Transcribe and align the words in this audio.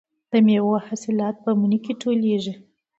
د 0.31 0.33
میوو 0.45 0.75
حاصلات 0.87 1.35
په 1.43 1.49
مني 1.59 1.79
کې 1.85 1.93
ټولېږي. 2.01 2.53